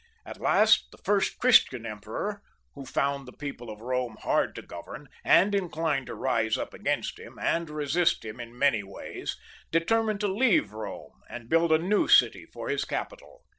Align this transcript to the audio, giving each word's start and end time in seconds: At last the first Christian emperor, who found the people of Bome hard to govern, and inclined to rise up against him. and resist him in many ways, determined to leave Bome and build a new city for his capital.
At 0.25 0.41
last 0.41 0.89
the 0.89 0.97
first 0.97 1.37
Christian 1.37 1.85
emperor, 1.85 2.41
who 2.73 2.87
found 2.87 3.27
the 3.27 3.31
people 3.31 3.69
of 3.69 3.77
Bome 3.77 4.17
hard 4.23 4.55
to 4.55 4.63
govern, 4.63 5.07
and 5.23 5.53
inclined 5.53 6.07
to 6.07 6.15
rise 6.15 6.57
up 6.57 6.73
against 6.73 7.19
him. 7.19 7.37
and 7.37 7.69
resist 7.69 8.25
him 8.25 8.39
in 8.39 8.57
many 8.57 8.81
ways, 8.81 9.37
determined 9.69 10.19
to 10.21 10.27
leave 10.27 10.71
Bome 10.71 11.21
and 11.29 11.49
build 11.49 11.71
a 11.71 11.77
new 11.77 12.07
city 12.07 12.47
for 12.51 12.67
his 12.69 12.83
capital. 12.83 13.43